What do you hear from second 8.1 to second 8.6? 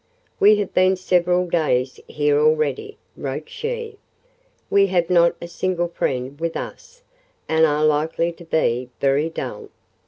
to